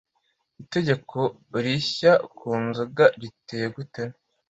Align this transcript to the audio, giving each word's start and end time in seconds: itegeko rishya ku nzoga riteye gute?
itegeko 0.63 1.19
rishya 1.63 2.11
ku 2.37 2.49
nzoga 2.65 3.05
riteye 3.21 3.67
gute? 3.75 4.03